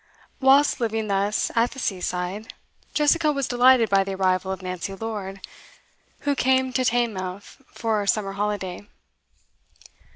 Whilst 0.39 0.79
living 0.81 1.09
thus 1.09 1.51
at 1.55 1.73
the 1.73 1.77
seaside, 1.77 2.55
Jessica 2.91 3.31
was 3.31 3.47
delighted 3.47 3.87
by 3.91 4.03
the 4.03 4.15
arrival 4.15 4.51
of 4.51 4.63
Nancy 4.63 4.95
Lord, 4.95 5.45
who 6.21 6.33
came 6.33 6.73
to 6.73 6.83
Teignmouth 6.83 7.61
for 7.71 8.01
a 8.01 8.07
summer 8.07 8.31
holiday. 8.31 8.87